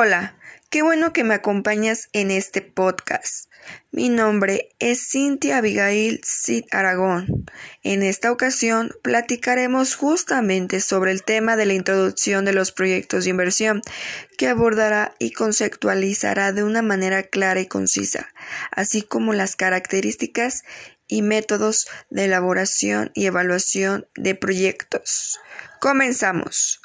[0.00, 0.38] Hola,
[0.70, 3.50] qué bueno que me acompañas en este podcast.
[3.90, 7.46] Mi nombre es Cintia Abigail Cid Aragón.
[7.82, 13.30] En esta ocasión platicaremos justamente sobre el tema de la introducción de los proyectos de
[13.30, 13.82] inversión,
[14.36, 18.28] que abordará y conceptualizará de una manera clara y concisa,
[18.70, 20.62] así como las características
[21.08, 25.40] y métodos de elaboración y evaluación de proyectos.
[25.80, 26.80] Comenzamos.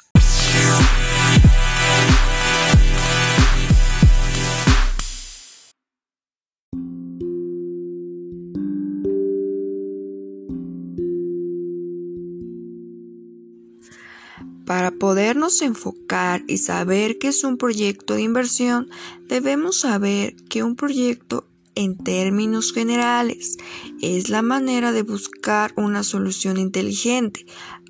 [14.66, 18.88] Para podernos enfocar y saber qué es un proyecto de inversión,
[19.28, 23.58] debemos saber que un proyecto en términos generales
[24.00, 27.44] es la manera de buscar una solución inteligente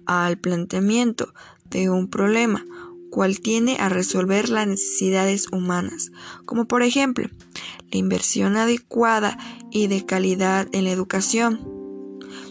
[0.06, 1.32] al planteamiento
[1.70, 2.64] de un problema,
[3.10, 6.10] cual tiene a resolver las necesidades humanas,
[6.44, 7.28] como por ejemplo
[7.92, 9.38] la inversión adecuada
[9.70, 11.60] y de calidad en la educación.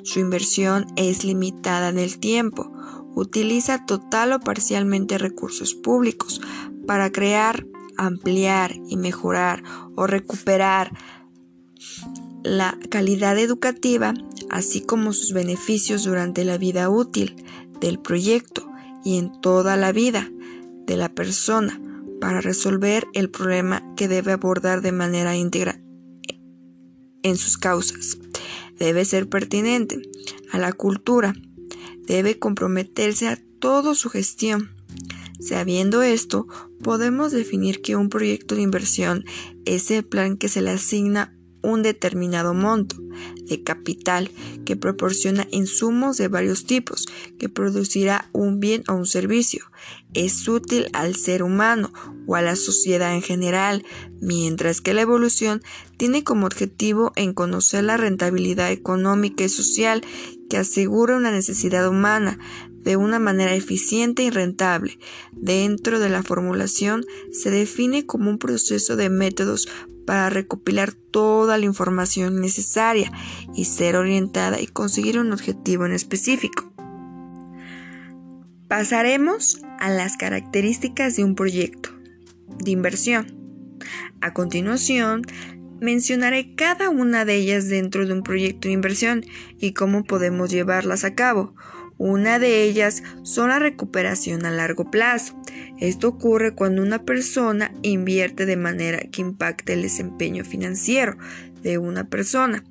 [0.04, 2.72] Su inversión es limitada en el tiempo,
[3.16, 6.42] utiliza total o parcialmente recursos públicos
[6.88, 7.66] para crear,
[7.98, 9.64] ampliar y mejorar
[9.96, 10.92] o recuperar
[12.44, 14.14] la calidad educativa,
[14.50, 17.36] así como sus beneficios durante la vida útil
[17.80, 18.70] del proyecto
[19.04, 20.30] y en toda la vida
[20.86, 21.80] de la persona
[22.20, 25.82] para resolver el problema que debe abordar de manera íntegra
[27.24, 28.18] en sus causas.
[28.78, 30.02] Debe ser pertinente
[30.52, 31.34] a la cultura,
[32.06, 34.72] debe comprometerse a toda su gestión.
[35.40, 36.48] Sabiendo esto,
[36.82, 39.26] podemos definir que un proyecto de inversión
[39.66, 42.98] es el plan que se le asigna un determinado monto
[43.46, 44.30] de capital
[44.66, 47.08] que proporciona insumos de varios tipos,
[47.40, 49.66] que producirá un bien o un servicio.
[50.14, 51.92] Es útil al ser humano
[52.28, 53.84] o a la sociedad en general,
[54.22, 55.62] mientras que la evolución
[55.98, 60.04] tiene como objetivo en conocer la rentabilidad económica y social
[60.54, 62.38] que asegura una necesidad humana
[62.84, 65.00] de una manera eficiente y rentable.
[65.32, 69.68] Dentro de la formulación se define como un proceso de métodos
[70.06, 73.12] para recopilar toda la información necesaria
[73.56, 76.72] y ser orientada y conseguir un objetivo en específico.
[78.68, 81.90] Pasaremos a las características de un proyecto
[82.64, 83.26] de inversión.
[84.22, 85.24] A continuación,
[85.84, 89.26] mencionaré cada una de ellas dentro de un proyecto de inversión
[89.60, 91.54] y cómo podemos llevarlas a cabo.
[91.98, 95.40] Una de ellas son la recuperación a largo plazo.
[95.80, 101.18] Esto ocurre cuando una persona invierte de manera que impacte el desempeño financiero
[101.62, 102.64] de una persona.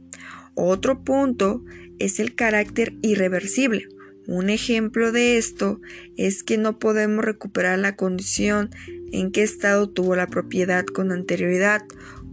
[0.54, 1.62] Otro punto
[1.98, 3.88] es el carácter irreversible.
[4.26, 5.80] Un ejemplo de esto
[6.16, 8.70] es que no podemos recuperar la condición
[9.12, 11.82] en que estado tuvo la propiedad con anterioridad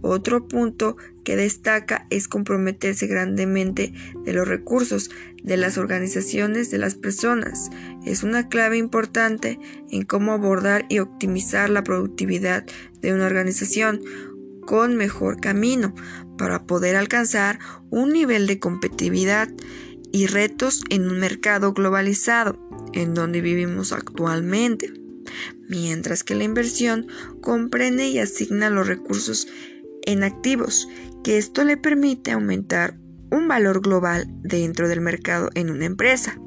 [0.02, 3.92] otro punto que destaca es comprometerse grandemente
[4.24, 5.10] de los recursos
[5.42, 7.70] de las organizaciones de las personas.
[8.04, 9.58] Es una clave importante
[9.90, 12.64] en cómo abordar y optimizar la productividad
[13.00, 14.00] de una organización
[14.66, 15.94] con mejor camino
[16.38, 17.58] para poder alcanzar
[17.90, 19.48] un nivel de competitividad
[20.12, 22.58] y retos en un mercado globalizado
[22.92, 24.92] en donde vivimos actualmente.
[25.68, 27.06] Mientras que la inversión
[27.40, 29.46] comprende y asigna los recursos
[30.06, 30.88] en activos,
[31.22, 32.98] que esto le permite aumentar
[33.30, 36.40] un valor global dentro del mercado en una empresa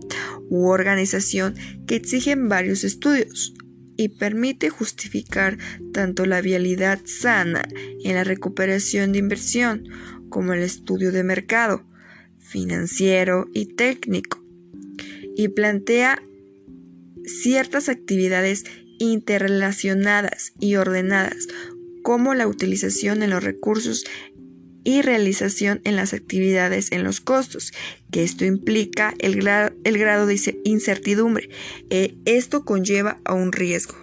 [0.50, 1.56] u organización
[1.88, 3.54] que exigen varios estudios
[3.96, 5.58] y permite justificar
[5.94, 7.64] tanto la vialidad sana
[8.04, 9.88] en la recuperación de inversión
[10.30, 11.86] como el estudio de mercado
[12.40, 14.44] financiero y técnico
[15.36, 16.22] y plantea
[17.26, 18.66] ciertas actividades
[19.00, 21.48] interrelacionadas y ordenadas
[22.04, 24.06] como la utilización en los recursos
[24.84, 27.72] y realización en las actividades en los costos,
[28.12, 31.50] que esto implica el, grado de incertidumbre.
[31.90, 33.96] Eh, esto conlleva a un riesgo.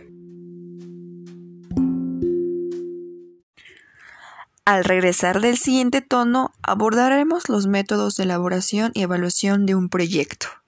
[4.64, 10.59] Al regresar del siguiente tono, abordaremos los métodos de elaboración y evaluación de un proyecto.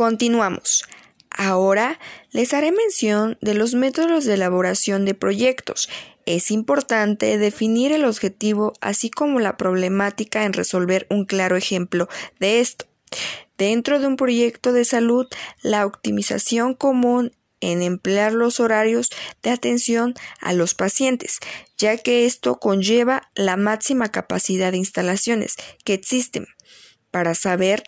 [0.00, 0.86] Continuamos.
[1.28, 2.00] Ahora
[2.30, 5.90] les haré mención de los métodos de elaboración de proyectos.
[6.24, 12.08] Es importante definir el objetivo así como la problemática en resolver un claro ejemplo
[12.38, 12.86] de esto.
[13.58, 15.26] Dentro de un proyecto de salud,
[15.60, 19.10] la optimización común en emplear los horarios
[19.42, 21.40] de atención a los pacientes,
[21.76, 26.46] ya que esto conlleva la máxima capacidad de instalaciones que existen
[27.10, 27.82] para saber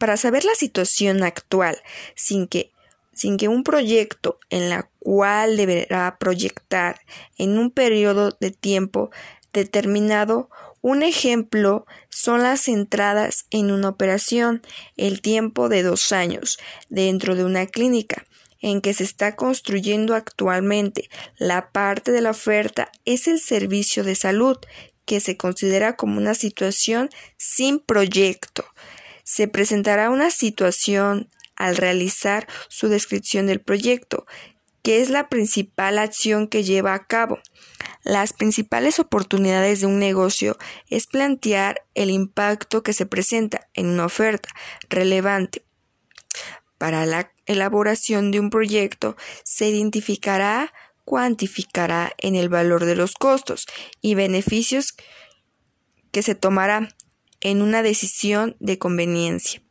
[0.00, 1.76] para saber la situación actual
[2.16, 2.72] sin que
[3.12, 7.00] sin que un proyecto en la cual deberá proyectar
[7.36, 9.10] en un periodo de tiempo
[9.52, 10.48] determinado
[10.80, 14.62] un ejemplo son las entradas en una operación,
[14.96, 16.58] el tiempo de dos años,
[16.88, 18.24] dentro de una clínica
[18.62, 21.10] en que se está construyendo actualmente.
[21.36, 24.56] La parte de la oferta es el servicio de salud,
[25.04, 28.64] que se considera como una situación sin proyecto.
[29.30, 34.26] Se presentará una situación al realizar su descripción del proyecto,
[34.82, 37.38] que es la principal acción que lleva a cabo.
[38.02, 44.06] Las principales oportunidades de un negocio es plantear el impacto que se presenta en una
[44.06, 44.48] oferta
[44.88, 45.64] relevante.
[46.76, 50.72] Para la elaboración de un proyecto se identificará,
[51.04, 53.66] cuantificará en el valor de los costos
[54.02, 54.96] y beneficios
[56.10, 56.88] que se tomará
[57.40, 59.62] en una decisión de conveniencia.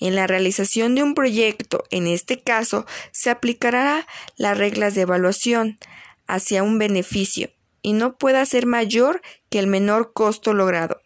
[0.00, 5.78] En la realización de un proyecto, en este caso, se aplicará las reglas de evaluación
[6.26, 7.50] hacia un beneficio
[7.82, 11.00] y no pueda ser mayor que el menor costo logrado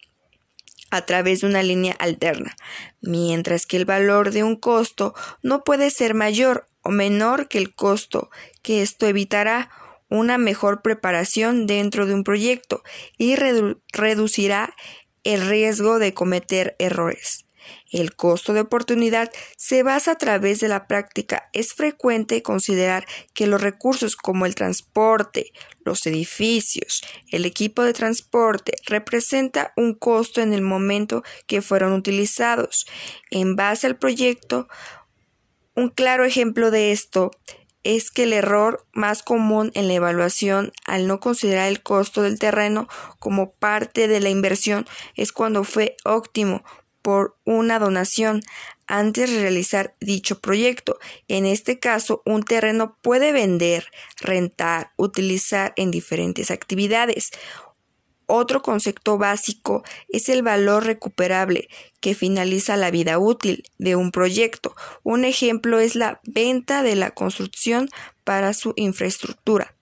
[0.91, 2.55] a través de una línea alterna,
[3.01, 7.75] mientras que el valor de un costo no puede ser mayor o menor que el
[7.75, 8.31] costo,
[8.63, 9.69] que esto evitará
[10.09, 12.81] una mejor preparación dentro de un proyecto
[13.17, 14.73] y reducirá
[15.33, 17.45] el riesgo de cometer errores.
[17.91, 21.49] El costo de oportunidad se basa a través de la práctica.
[21.53, 23.05] Es frecuente considerar
[23.35, 25.51] que los recursos como el transporte,
[25.85, 32.87] los edificios, el equipo de transporte representa un costo en el momento que fueron utilizados.
[33.29, 34.67] En base al proyecto,
[35.75, 37.29] un claro ejemplo de esto
[37.83, 42.39] es que el error más común en la evaluación al no considerar el costo del
[42.39, 42.87] terreno
[43.19, 46.63] como parte de la inversión es cuando fue óptimo
[47.01, 48.41] por una donación
[48.87, 50.97] antes de realizar dicho proyecto.
[51.27, 53.85] En este caso, un terreno puede vender,
[54.19, 57.29] rentar, utilizar en diferentes actividades.
[58.31, 61.67] Otro concepto básico es el valor recuperable
[61.99, 64.75] que finaliza la vida útil de un proyecto.
[65.01, 67.89] Un ejemplo es la venta de la construcción
[68.23, 69.73] para su infraestructura.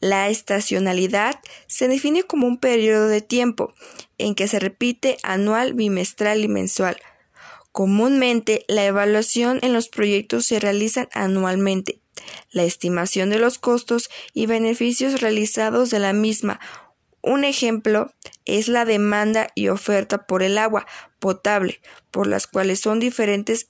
[0.00, 1.38] La estacionalidad
[1.68, 3.72] se define como un periodo de tiempo
[4.18, 6.96] en que se repite anual, bimestral y mensual.
[7.70, 12.00] Comúnmente, la evaluación en los proyectos se realiza anualmente.
[12.50, 16.58] La estimación de los costos y beneficios realizados de la misma.
[17.26, 18.14] Un ejemplo
[18.44, 20.86] es la demanda y oferta por el agua
[21.18, 21.80] potable,
[22.12, 23.68] por las cuales son diferentes,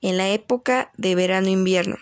[0.00, 1.96] en la época de verano-invierno.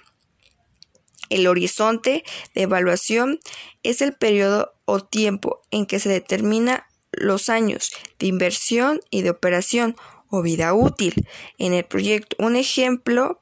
[1.30, 2.22] El horizonte
[2.54, 3.40] de evaluación
[3.82, 9.30] es el periodo o tiempo en que se determina los años de inversión y de
[9.30, 9.96] operación
[10.28, 11.26] o vida útil
[11.56, 12.36] en el proyecto.
[12.38, 13.40] Un ejemplo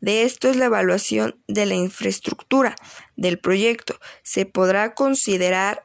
[0.00, 2.76] de esto es la evaluación de la infraestructura
[3.16, 3.98] del proyecto.
[4.22, 5.84] Se podrá considerar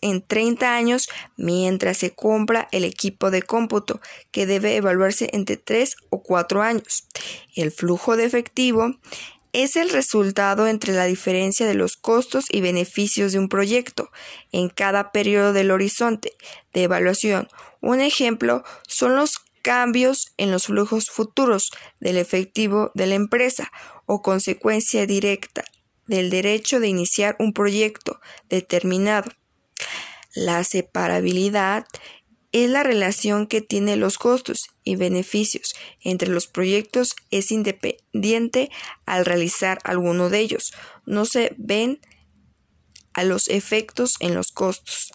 [0.00, 5.96] en 30 años mientras se compra el equipo de cómputo, que debe evaluarse entre 3
[6.10, 7.08] o 4 años.
[7.56, 8.96] El flujo de efectivo
[9.54, 14.10] es el resultado entre la diferencia de los costos y beneficios de un proyecto
[14.52, 16.32] en cada periodo del horizonte
[16.74, 17.48] de evaluación.
[17.80, 23.72] Un ejemplo son los cambios en los flujos futuros del efectivo de la empresa
[24.04, 25.64] o consecuencia directa
[26.06, 29.32] del derecho de iniciar un proyecto determinado.
[30.34, 31.86] La separabilidad
[32.52, 38.70] es la relación que tiene los costos y beneficios entre los proyectos es independiente
[39.06, 40.74] al realizar alguno de ellos.
[41.06, 42.00] No se ven
[43.14, 45.10] a los efectos en los costos.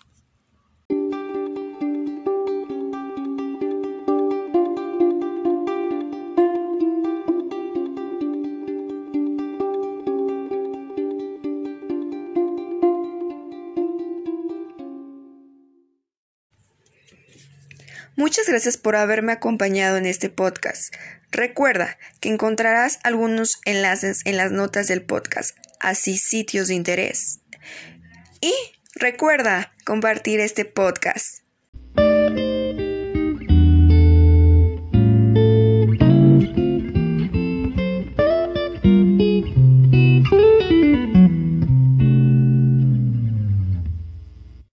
[18.20, 20.94] Muchas gracias por haberme acompañado en este podcast.
[21.32, 27.40] Recuerda que encontrarás algunos enlaces en las notas del podcast, así sitios de interés.
[28.42, 28.54] Y
[28.94, 31.49] recuerda compartir este podcast.